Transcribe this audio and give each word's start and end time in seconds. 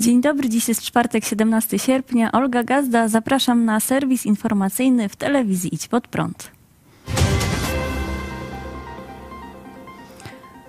Dzień 0.00 0.20
dobry, 0.20 0.48
dziś 0.48 0.68
jest 0.68 0.82
czwartek, 0.82 1.24
17 1.24 1.78
sierpnia. 1.78 2.32
Olga 2.32 2.62
Gazda, 2.62 3.08
zapraszam 3.08 3.64
na 3.64 3.80
serwis 3.80 4.26
informacyjny 4.26 5.08
w 5.08 5.16
telewizji 5.16 5.74
Idź 5.74 5.88
Pod 5.88 6.08
Prąd. 6.08 6.50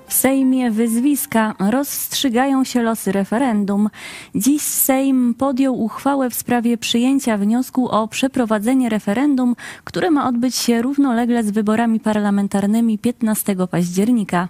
W 0.07 0.13
Sejmie 0.13 0.71
wyzwiska 0.71 1.55
rozstrzygają 1.59 2.63
się 2.63 2.81
losy 2.81 3.11
referendum. 3.11 3.89
Dziś 4.35 4.61
Sejm 4.61 5.33
podjął 5.33 5.81
uchwałę 5.81 6.29
w 6.29 6.35
sprawie 6.35 6.77
przyjęcia 6.77 7.37
wniosku 7.37 7.89
o 7.89 8.07
przeprowadzenie 8.07 8.89
referendum, 8.89 9.55
które 9.83 10.11
ma 10.11 10.27
odbyć 10.27 10.55
się 10.55 10.81
równolegle 10.81 11.43
z 11.43 11.51
wyborami 11.51 11.99
parlamentarnymi 11.99 12.97
15 12.97 13.55
października. 13.71 14.47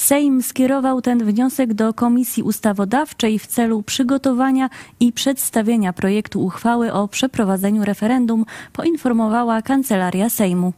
Sejm 0.00 0.42
skierował 0.42 1.02
ten 1.02 1.24
wniosek 1.24 1.74
do 1.74 1.94
Komisji 1.94 2.42
Ustawodawczej 2.42 3.38
w 3.38 3.46
celu 3.46 3.82
przygotowania 3.82 4.70
i 5.00 5.12
przedstawienia 5.12 5.92
projektu 5.92 6.44
uchwały 6.44 6.92
o 6.92 7.08
przeprowadzeniu 7.08 7.84
referendum, 7.84 8.44
poinformowała 8.72 9.62
Kancelaria 9.62 10.28
Sejmu. 10.28 10.72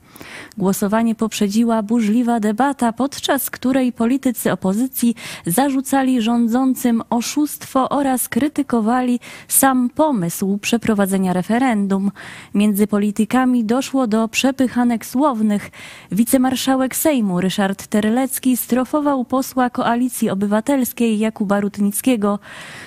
Głosowanie 0.58 1.14
poprzedziła 1.14 1.82
burzliwa 1.82 2.40
debata, 2.40 2.92
podczas 2.92 3.50
której 3.50 3.92
politycy 3.92 4.52
opozycji 4.52 5.14
zarzucali 5.46 6.22
rządzącym 6.22 7.02
oszustwo 7.10 7.88
oraz 7.88 8.28
krytykowali 8.28 9.20
sam 9.48 9.90
pomysł 9.90 10.58
przeprowadzenia 10.58 11.32
referendum. 11.32 12.10
Między 12.54 12.86
politykami 12.86 13.64
doszło 13.64 14.06
do 14.06 14.28
przepychanek 14.28 15.06
słownych. 15.06 15.70
Wicemarszałek 16.12 16.96
Sejmu 16.96 17.40
Ryszard 17.40 17.86
Terlecki 17.86 18.56
strofował 18.56 19.11
posła 19.20 19.70
Koalicji 19.70 20.30
Obywatelskiej 20.30 21.18
Jakuba 21.18 21.60
Rutnickiego. 21.60 22.38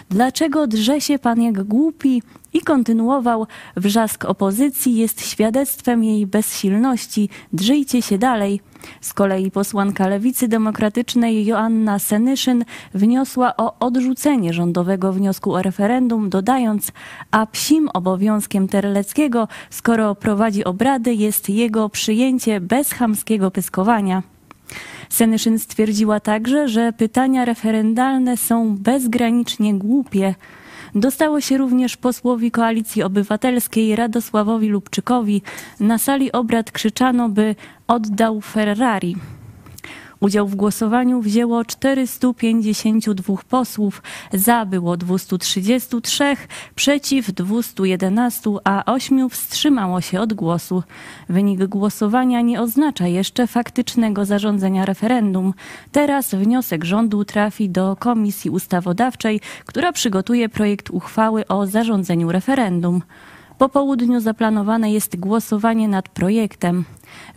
Dlaczego 0.09 0.67
drze 0.67 1.01
się 1.01 1.19
pan 1.19 1.41
jak 1.41 1.63
głupi? 1.63 2.21
I 2.53 2.61
kontynuował, 2.61 3.47
wrzask 3.75 4.25
opozycji 4.25 4.95
jest 4.95 5.27
świadectwem 5.27 6.03
jej 6.03 6.27
bezsilności, 6.27 7.29
drżyjcie 7.53 8.01
się 8.01 8.17
dalej. 8.17 8.61
Z 9.01 9.13
kolei 9.13 9.51
posłanka 9.51 10.07
Lewicy 10.07 10.47
Demokratycznej 10.47 11.45
Joanna 11.45 11.99
Senyszyn 11.99 12.65
wniosła 12.93 13.57
o 13.57 13.79
odrzucenie 13.79 14.53
rządowego 14.53 15.13
wniosku 15.13 15.53
o 15.53 15.61
referendum, 15.61 16.29
dodając, 16.29 16.91
a 17.31 17.45
psim 17.45 17.89
obowiązkiem 17.93 18.67
Terleckiego, 18.67 19.47
skoro 19.69 20.15
prowadzi 20.15 20.63
obrady, 20.63 21.13
jest 21.13 21.49
jego 21.49 21.89
przyjęcie 21.89 22.61
bez 22.61 22.93
chamskiego 22.93 23.51
pyskowania. 23.51 24.34
Senyszyn 25.09 25.59
stwierdziła 25.59 26.19
także, 26.19 26.67
że 26.67 26.93
pytania 26.93 27.45
referendalne 27.45 28.37
są 28.37 28.77
bezgranicznie 28.77 29.73
głupie. 29.73 30.35
Dostało 30.95 31.41
się 31.41 31.57
również 31.57 31.97
posłowi 31.97 32.51
Koalicji 32.51 33.03
Obywatelskiej 33.03 33.95
Radosławowi 33.95 34.69
Lubczykowi. 34.69 35.41
Na 35.79 35.97
sali 35.97 36.31
obrad 36.31 36.71
krzyczano, 36.71 37.29
by 37.29 37.55
oddał 37.87 38.41
Ferrari. 38.41 39.15
Udział 40.19 40.47
w 40.47 40.55
głosowaniu 40.55 41.21
wzięło 41.21 41.65
452 41.65 43.35
posłów, 43.49 44.01
za 44.33 44.65
było 44.65 44.97
233, 44.97 46.35
przeciw 46.75 47.31
211, 47.31 48.49
a 48.63 48.93
8 48.93 49.29
wstrzymało 49.29 50.01
się 50.01 50.19
od 50.19 50.33
głosu. 50.33 50.83
Wynik 51.29 51.65
głosowania 51.65 52.41
nie 52.41 52.61
oznacza 52.61 53.07
jeszcze 53.07 53.47
faktycznego 53.47 54.25
zarządzenia 54.25 54.85
referendum. 54.85 55.53
Teraz 55.91 56.35
wniosek 56.35 56.83
rządu 56.83 57.25
trafi 57.25 57.69
do 57.69 57.95
Komisji 57.95 58.51
Ustawodawczej, 58.51 59.41
która 59.65 59.91
przygotuje 59.91 60.49
projekt 60.49 60.89
uchwały 60.89 61.47
o 61.47 61.67
zarządzeniu 61.67 62.31
referendum. 62.31 63.01
Po 63.57 63.69
południu 63.69 64.19
zaplanowane 64.19 64.91
jest 64.91 65.19
głosowanie 65.19 65.87
nad 65.87 66.09
projektem. 66.09 66.85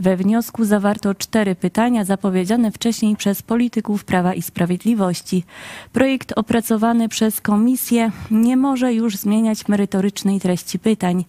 We 0.00 0.16
wniosku 0.16 0.64
zawarto 0.64 1.14
cztery 1.14 1.54
pytania 1.54 2.04
zapowiedziane 2.04 2.72
wcześniej 2.72 3.16
przez 3.16 3.42
polityków 3.42 4.04
Prawa 4.04 4.34
i 4.34 4.42
Sprawiedliwości. 4.42 5.44
Projekt 5.92 6.32
opracowany 6.36 7.08
przez 7.08 7.40
komisję 7.40 8.10
nie 8.30 8.56
może 8.56 8.94
już 8.94 9.16
zmieniać 9.16 9.68
merytorycznej 9.68 10.40
treści 10.40 10.78
pytań. 10.78 11.24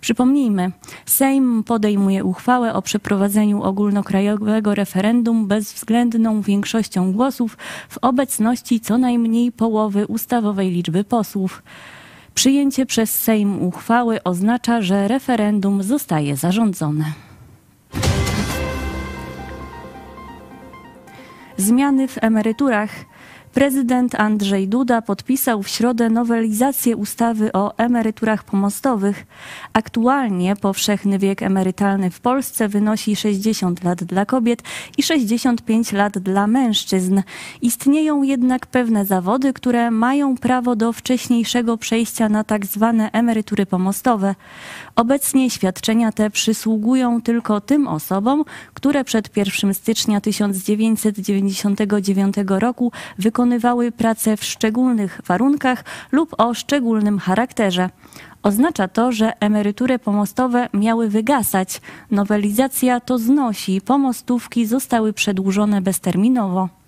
Przypomnijmy, 0.00 0.72
Sejm 1.06 1.64
podejmuje 1.64 2.24
uchwałę 2.24 2.74
o 2.74 2.82
przeprowadzeniu 2.82 3.62
ogólnokrajowego 3.62 4.74
referendum 4.74 5.46
bezwzględną 5.46 6.40
większością 6.40 7.12
głosów 7.12 7.58
w 7.88 7.98
obecności 7.98 8.80
co 8.80 8.98
najmniej 8.98 9.52
połowy 9.52 10.06
ustawowej 10.06 10.70
liczby 10.70 11.04
posłów. 11.04 11.62
Przyjęcie 12.34 12.86
przez 12.86 13.18
Sejm 13.18 13.62
uchwały 13.62 14.22
oznacza, 14.22 14.82
że 14.82 15.08
referendum 15.08 15.82
zostaje 15.82 16.36
zarządzone. 16.36 17.04
Zmiany 21.56 22.08
w 22.08 22.24
emeryturach. 22.24 22.90
Prezydent 23.54 24.14
Andrzej 24.14 24.68
Duda 24.68 25.02
podpisał 25.02 25.62
w 25.62 25.68
środę 25.68 26.10
nowelizację 26.10 26.96
ustawy 26.96 27.52
o 27.52 27.78
emeryturach 27.78 28.44
pomostowych. 28.44 29.26
Aktualnie 29.72 30.56
powszechny 30.56 31.18
wiek 31.18 31.42
emerytalny 31.42 32.10
w 32.10 32.20
Polsce 32.20 32.68
wynosi 32.68 33.16
60 33.16 33.84
lat 33.84 34.04
dla 34.04 34.26
kobiet 34.26 34.62
i 34.98 35.02
65 35.02 35.92
lat 35.92 36.18
dla 36.18 36.46
mężczyzn. 36.46 37.22
Istnieją 37.62 38.22
jednak 38.22 38.66
pewne 38.66 39.04
zawody, 39.04 39.52
które 39.52 39.90
mają 39.90 40.36
prawo 40.36 40.76
do 40.76 40.92
wcześniejszego 40.92 41.76
przejścia 41.76 42.28
na 42.28 42.44
tak 42.44 42.66
zwane 42.66 43.12
emerytury 43.12 43.66
pomostowe. 43.66 44.34
Obecnie 44.96 45.50
świadczenia 45.50 46.12
te 46.12 46.30
przysługują 46.30 47.22
tylko 47.22 47.60
tym 47.60 47.88
osobom, 47.88 48.44
które 48.74 49.04
przed 49.04 49.36
1 49.36 49.74
stycznia 49.74 50.20
1999 50.20 52.36
roku 52.46 52.92
wykonywały 53.40 53.92
pracę 53.92 54.36
w 54.36 54.44
szczególnych 54.44 55.20
warunkach 55.26 55.84
lub 56.12 56.34
o 56.38 56.54
szczególnym 56.54 57.18
charakterze. 57.18 57.90
Oznacza 58.42 58.88
to, 58.88 59.12
że 59.12 59.32
emerytury 59.40 59.98
pomostowe 59.98 60.68
miały 60.74 61.08
wygasać. 61.08 61.80
Nowelizacja 62.10 63.00
to 63.00 63.18
znosi, 63.18 63.80
pomostówki 63.80 64.66
zostały 64.66 65.12
przedłużone 65.12 65.80
bezterminowo. 65.80 66.79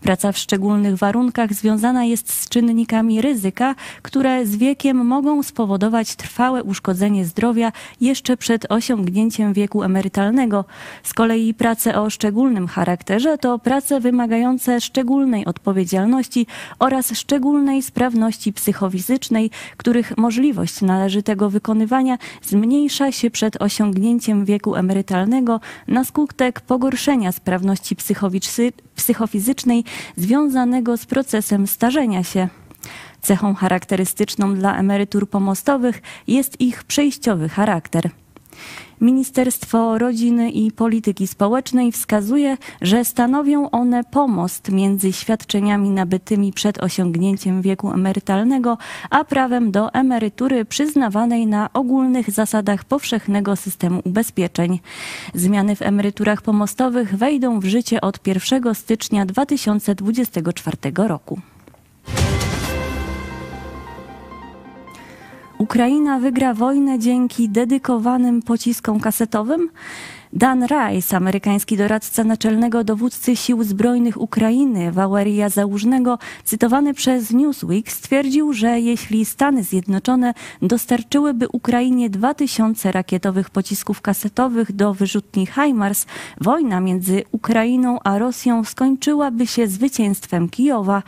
Praca 0.00 0.32
w 0.32 0.38
szczególnych 0.38 0.96
warunkach 0.96 1.54
związana 1.54 2.04
jest 2.04 2.32
z 2.32 2.48
czynnikami 2.48 3.22
ryzyka, 3.22 3.74
które 4.02 4.46
z 4.46 4.56
wiekiem 4.56 5.06
mogą 5.06 5.42
spowodować 5.42 6.16
trwałe 6.16 6.62
uszkodzenie 6.62 7.24
zdrowia 7.24 7.72
jeszcze 8.00 8.36
przed 8.36 8.72
osiągnięciem 8.72 9.52
wieku 9.52 9.82
emerytalnego. 9.82 10.64
Z 11.02 11.14
kolei 11.14 11.54
prace 11.54 12.00
o 12.00 12.10
szczególnym 12.10 12.66
charakterze 12.66 13.38
to 13.38 13.58
prace 13.58 14.00
wymagające 14.00 14.80
szczególnej 14.80 15.44
odpowiedzialności 15.44 16.46
oraz 16.78 17.12
szczególnej 17.12 17.82
sprawności 17.82 18.52
psychofizycznej, 18.52 19.50
których 19.76 20.16
możliwość 20.16 20.82
należytego 20.82 21.50
wykonywania 21.50 22.18
zmniejsza 22.42 23.12
się 23.12 23.30
przed 23.30 23.62
osiągnięciem 23.62 24.44
wieku 24.44 24.76
emerytalnego 24.76 25.60
na 25.88 26.04
skutek 26.04 26.60
pogorszenia 26.60 27.32
sprawności 27.32 27.96
psychofizycznej 27.96 28.85
związanego 30.16 30.96
z 30.96 31.06
procesem 31.06 31.66
starzenia 31.66 32.24
się. 32.24 32.48
Cechą 33.22 33.54
charakterystyczną 33.54 34.54
dla 34.54 34.78
emerytur 34.78 35.30
pomostowych 35.30 36.02
jest 36.26 36.60
ich 36.60 36.84
przejściowy 36.84 37.48
charakter. 37.48 38.10
Ministerstwo 39.00 39.98
Rodziny 39.98 40.50
i 40.50 40.72
Polityki 40.72 41.26
Społecznej 41.26 41.92
wskazuje, 41.92 42.56
że 42.80 43.04
stanowią 43.04 43.70
one 43.70 44.04
pomost 44.04 44.70
między 44.70 45.12
świadczeniami 45.12 45.90
nabytymi 45.90 46.52
przed 46.52 46.82
osiągnięciem 46.82 47.62
wieku 47.62 47.92
emerytalnego, 47.92 48.78
a 49.10 49.24
prawem 49.24 49.70
do 49.70 49.92
emerytury 49.92 50.64
przyznawanej 50.64 51.46
na 51.46 51.72
ogólnych 51.72 52.30
zasadach 52.30 52.84
powszechnego 52.84 53.56
systemu 53.56 54.00
ubezpieczeń. 54.04 54.80
Zmiany 55.34 55.76
w 55.76 55.82
emeryturach 55.82 56.42
pomostowych 56.42 57.16
wejdą 57.16 57.60
w 57.60 57.64
życie 57.64 58.00
od 58.00 58.26
1 58.26 58.74
stycznia 58.74 59.26
2024 59.26 60.76
roku. 60.96 61.40
Ukraina 65.58 66.18
wygra 66.18 66.54
wojnę 66.54 66.98
dzięki 66.98 67.48
dedykowanym 67.48 68.42
pociskom 68.42 69.00
kasetowym? 69.00 69.70
Dan 70.36 70.66
Rice, 70.66 71.16
amerykański 71.16 71.76
doradca 71.76 72.24
naczelnego 72.24 72.84
dowódcy 72.84 73.36
sił 73.36 73.64
zbrojnych 73.64 74.20
Ukrainy, 74.20 74.92
Waleria 74.92 75.48
Załużnego, 75.48 76.18
cytowany 76.44 76.94
przez 76.94 77.30
Newsweek, 77.30 77.92
stwierdził, 77.92 78.52
że 78.52 78.80
jeśli 78.80 79.24
Stany 79.24 79.64
Zjednoczone 79.64 80.34
dostarczyłyby 80.62 81.48
Ukrainie 81.52 82.10
2000 82.10 82.92
rakietowych 82.92 83.50
pocisków 83.50 84.00
kasetowych 84.00 84.72
do 84.72 84.94
wyrzutni 84.94 85.46
HIMARS, 85.46 86.06
wojna 86.40 86.80
między 86.80 87.22
Ukrainą 87.32 87.98
a 88.04 88.18
Rosją 88.18 88.64
skończyłaby 88.64 89.46
się 89.46 89.66
zwycięstwem 89.66 90.48
Kijowa. 90.48 91.02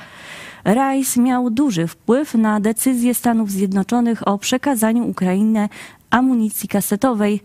Rice 0.66 1.20
miał 1.20 1.50
duży 1.50 1.86
wpływ 1.86 2.34
na 2.34 2.60
decyzję 2.60 3.14
Stanów 3.14 3.50
Zjednoczonych 3.50 4.28
o 4.28 4.38
przekazaniu 4.38 5.08
Ukrainie 5.08 5.69
amunicji 6.10 6.69
kasetowej. 6.69 7.40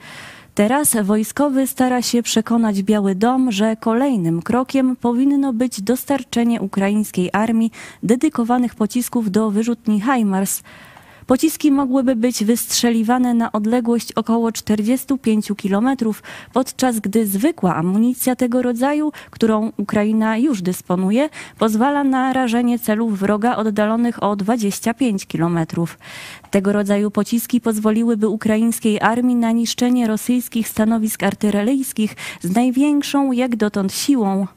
Teraz 0.56 0.96
wojskowy 1.04 1.68
stara 1.68 2.02
się 2.02 2.24
przekonać 2.24 2.84
Biały 2.84 3.16
Dom, 3.16 3.52
że 3.52 3.76
kolejnym 3.76 4.42
krokiem 4.42 4.96
powinno 4.96 5.54
być 5.54 5.82
dostarczenie 5.82 6.62
ukraińskiej 6.62 7.30
armii 7.34 7.72
dedykowanych 8.04 8.76
pocisków 8.76 9.32
do 9.32 9.52
wyrzutni 9.52 10.02
HIMARS. 10.02 10.64
Pociski 11.28 11.72
mogłyby 11.72 12.16
być 12.16 12.44
wystrzeliwane 12.44 13.34
na 13.34 13.52
odległość 13.52 14.12
około 14.12 14.52
45 14.52 15.52
km, 15.62 15.90
podczas 16.54 17.00
gdy 17.00 17.28
zwykła 17.28 17.75
amunicja 17.75 18.36
tego 18.36 18.62
rodzaju, 18.62 19.12
którą 19.30 19.72
Ukraina 19.78 20.38
już 20.38 20.62
dysponuje, 20.62 21.30
pozwala 21.60 22.04
na 22.04 22.34
rażenie 22.34 22.80
celów 22.80 23.20
wroga 23.20 23.56
oddalonych 23.56 24.24
o 24.24 24.36
25 24.36 25.25
km. 25.25 25.60
Tego 26.52 26.74
rodzaju 26.74 27.12
pociski 27.12 27.62
pozwoliłyby 27.62 28.28
ukraińskiej 28.28 29.02
armii 29.02 29.36
na 29.36 29.52
niszczenie 29.52 30.08
rosyjskich 30.08 30.69
stanowisk 30.69 31.24
artyleryjskich 31.24 32.16
z 32.42 32.56
największą 32.56 33.31
jak 33.31 33.56
dotąd 33.56 33.94
siłą. 33.94 34.48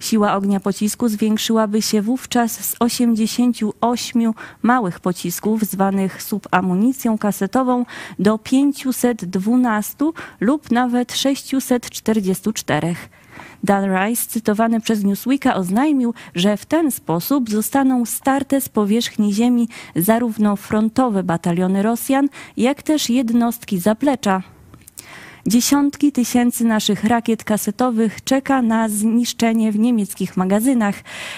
Siła 0.00 0.34
ognia 0.34 0.60
pocisku 0.60 1.08
zwiększyłaby 1.08 1.82
się 1.82 2.02
wówczas 2.02 2.52
z 2.52 2.76
88 2.78 4.32
małych 4.62 5.00
pocisków 5.00 5.62
zwanych 5.62 6.22
subamunicją 6.22 7.18
kasetową 7.18 7.84
do 8.18 8.38
512 8.38 9.94
lub 10.40 10.70
nawet 10.70 11.12
644. 11.12 12.96
Dan 13.64 13.84
Rice, 13.84 14.26
cytowany 14.28 14.80
przez 14.80 15.04
Newsweeka, 15.04 15.54
oznajmił, 15.54 16.14
że 16.34 16.56
w 16.56 16.66
ten 16.66 16.90
sposób 16.90 17.50
zostaną 17.50 18.04
starte 18.04 18.60
z 18.60 18.68
powierzchni 18.68 19.34
ziemi 19.34 19.68
zarówno 19.96 20.56
frontowe 20.56 21.22
bataliony 21.22 21.82
Rosjan, 21.82 22.28
jak 22.56 22.82
też 22.82 23.10
jednostki 23.10 23.78
zaplecza. 23.78 24.55
Dziesiątki 25.48 26.12
tysięcy 26.12 26.64
naszych 26.64 27.04
rakiet 27.04 27.44
kasetowych 27.44 28.24
czeka 28.24 28.62
na 28.62 28.88
zniszczenie 28.88 29.72
w 29.72 29.78
niemieckich 29.78 30.36
magazynach. 30.36 30.94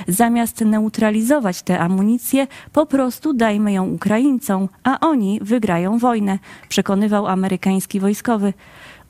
Zamiast 0.09 0.61
neutralizować 0.61 1.63
tę 1.63 1.79
amunicję, 1.81 2.47
po 2.73 2.87
prostu 2.87 3.33
dajmy 3.33 3.73
ją 3.73 3.87
Ukraińcom, 3.89 4.69
a 4.85 5.01
oni 5.01 5.41
wygrają 5.43 5.99
wojnę, 5.99 6.39
przekonywał 6.69 7.27
amerykański 7.27 8.01
wojskowy. 8.01 8.53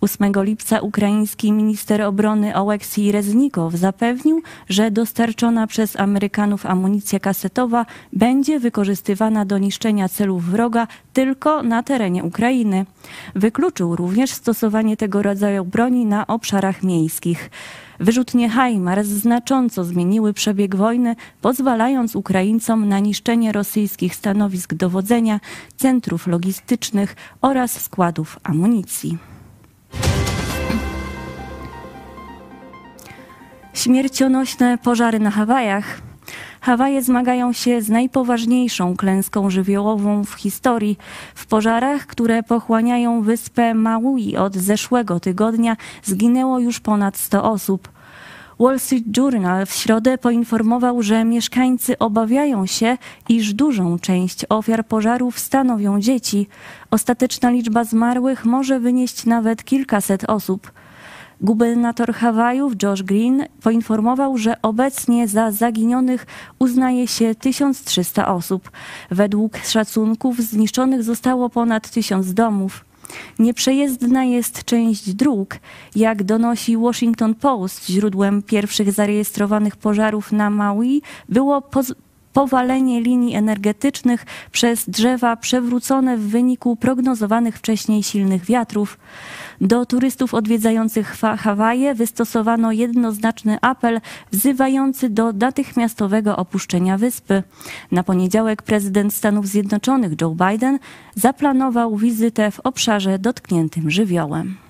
8 0.00 0.32
lipca 0.42 0.80
ukraiński 0.80 1.52
minister 1.52 2.02
obrony 2.02 2.54
Oleksij 2.56 3.12
Reznikow 3.12 3.74
zapewnił, 3.74 4.42
że 4.68 4.90
dostarczona 4.90 5.66
przez 5.66 6.00
Amerykanów 6.00 6.66
amunicja 6.66 7.20
kasetowa 7.20 7.86
będzie 8.12 8.60
wykorzystywana 8.60 9.44
do 9.44 9.58
niszczenia 9.58 10.08
celów 10.08 10.44
wroga 10.44 10.86
tylko 11.12 11.62
na 11.62 11.82
terenie 11.82 12.24
Ukrainy. 12.24 12.86
Wykluczył 13.34 13.96
również 13.96 14.30
stosowanie 14.30 14.96
tego 14.96 15.22
rodzaju 15.22 15.64
broni 15.64 16.06
na 16.06 16.26
obszarach 16.26 16.82
miejskich. 16.82 17.50
Wyrzutnie 18.00 18.50
HIMARS 18.50 19.06
znacząco 19.06 19.84
zmieniły 19.84 20.32
przebieg 20.32 20.76
wojny, 20.76 21.16
pozwalając 21.40 22.16
Ukraińcom 22.16 22.88
na 22.88 22.98
niszczenie 22.98 23.52
rosyjskich 23.52 24.14
stanowisk 24.14 24.74
dowodzenia, 24.74 25.40
centrów 25.76 26.26
logistycznych 26.26 27.16
oraz 27.40 27.80
składów 27.80 28.38
amunicji. 28.42 29.18
Śmiercionośne 33.78 34.78
pożary 34.78 35.20
na 35.20 35.30
Hawajach. 35.30 36.00
Hawaje 36.60 37.02
zmagają 37.02 37.52
się 37.52 37.82
z 37.82 37.88
najpoważniejszą 37.88 38.96
klęską 38.96 39.50
żywiołową 39.50 40.24
w 40.24 40.32
historii. 40.32 40.98
W 41.34 41.46
pożarach, 41.46 42.06
które 42.06 42.42
pochłaniają 42.42 43.22
wyspę 43.22 43.74
Maui 43.74 44.36
od 44.36 44.56
zeszłego 44.56 45.20
tygodnia, 45.20 45.76
zginęło 46.04 46.58
już 46.58 46.80
ponad 46.80 47.16
100 47.16 47.52
osób. 47.52 47.88
Wall 48.60 48.80
Street 48.80 49.16
Journal 49.16 49.66
w 49.66 49.72
środę 49.72 50.18
poinformował, 50.18 51.02
że 51.02 51.24
mieszkańcy 51.24 51.98
obawiają 51.98 52.66
się, 52.66 52.98
iż 53.28 53.54
dużą 53.54 53.98
część 53.98 54.44
ofiar 54.48 54.86
pożarów 54.86 55.38
stanowią 55.38 56.00
dzieci. 56.00 56.48
Ostateczna 56.90 57.50
liczba 57.50 57.84
zmarłych 57.84 58.44
może 58.44 58.80
wynieść 58.80 59.26
nawet 59.26 59.64
kilkaset 59.64 60.24
osób. 60.24 60.72
Gubernator 61.40 62.14
Hawajów 62.14 62.72
Josh 62.82 63.02
Green 63.02 63.44
poinformował, 63.62 64.38
że 64.38 64.62
obecnie 64.62 65.28
za 65.28 65.50
zaginionych 65.50 66.26
uznaje 66.58 67.08
się 67.08 67.34
1300 67.34 68.28
osób. 68.28 68.70
Według 69.10 69.58
szacunków 69.58 70.40
zniszczonych 70.40 71.02
zostało 71.02 71.50
ponad 71.50 71.90
1000 71.90 72.34
domów. 72.34 72.84
Nieprzejezdna 73.38 74.24
jest 74.24 74.64
część 74.64 75.14
dróg. 75.14 75.56
Jak 75.96 76.22
donosi 76.22 76.76
Washington 76.76 77.34
Post, 77.34 77.86
źródłem 77.86 78.42
pierwszych 78.42 78.92
zarejestrowanych 78.92 79.76
pożarów 79.76 80.32
na 80.32 80.50
Maui 80.50 81.02
było 81.28 81.62
powalenie 82.38 83.00
linii 83.00 83.34
energetycznych 83.34 84.26
przez 84.52 84.90
drzewa 84.90 85.36
przewrócone 85.36 86.16
w 86.16 86.20
wyniku 86.20 86.76
prognozowanych 86.76 87.58
wcześniej 87.58 88.02
silnych 88.02 88.44
wiatrów. 88.44 88.98
Do 89.60 89.86
turystów 89.86 90.34
odwiedzających 90.34 91.16
Hawaje 91.38 91.94
wystosowano 91.94 92.72
jednoznaczny 92.72 93.58
apel 93.60 94.00
wzywający 94.32 95.10
do 95.10 95.32
natychmiastowego 95.32 96.36
opuszczenia 96.36 96.98
wyspy. 96.98 97.42
Na 97.92 98.02
poniedziałek 98.02 98.62
prezydent 98.62 99.14
Stanów 99.14 99.46
Zjednoczonych 99.46 100.12
Joe 100.20 100.34
Biden 100.50 100.78
zaplanował 101.14 101.96
wizytę 101.96 102.50
w 102.50 102.60
obszarze 102.60 103.18
dotkniętym 103.18 103.90
żywiołem. 103.90 104.67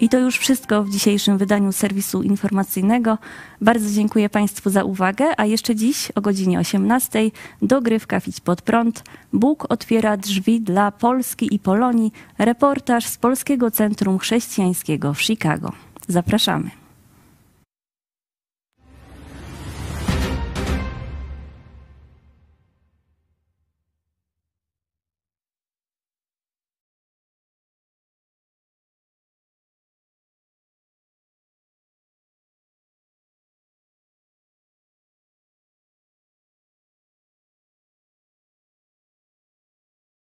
I 0.00 0.08
to 0.08 0.18
już 0.18 0.38
wszystko 0.38 0.84
w 0.84 0.90
dzisiejszym 0.90 1.38
wydaniu 1.38 1.72
serwisu 1.72 2.22
informacyjnego. 2.22 3.18
Bardzo 3.60 3.90
dziękuję 3.90 4.28
Państwu 4.28 4.70
za 4.70 4.84
uwagę, 4.84 5.26
a 5.36 5.44
jeszcze 5.44 5.76
dziś 5.76 6.10
o 6.14 6.20
godzinie 6.20 6.58
18 6.58 7.30
dogrywka 7.62 8.20
Fić 8.20 8.40
pod 8.40 8.62
prąd. 8.62 9.04
Bóg 9.32 9.66
otwiera 9.68 10.16
drzwi 10.16 10.60
dla 10.60 10.90
Polski 10.90 11.54
i 11.54 11.58
Polonii. 11.58 12.12
Reportaż 12.38 13.06
z 13.06 13.18
Polskiego 13.18 13.70
Centrum 13.70 14.18
Chrześcijańskiego 14.18 15.14
w 15.14 15.22
Chicago. 15.22 15.72
Zapraszamy. 16.08 16.87